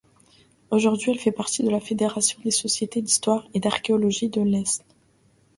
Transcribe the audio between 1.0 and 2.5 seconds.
elle fait partie de la fédération des